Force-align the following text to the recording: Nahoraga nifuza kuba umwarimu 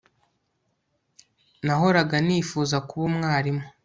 Nahoraga 1.65 2.15
nifuza 2.25 2.77
kuba 2.87 3.03
umwarimu 3.11 3.63